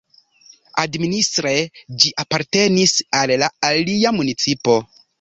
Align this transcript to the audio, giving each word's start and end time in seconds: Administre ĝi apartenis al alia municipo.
Administre 0.83 1.51
ĝi 2.05 2.15
apartenis 2.25 2.97
al 3.23 3.37
alia 3.71 4.19
municipo. 4.21 4.85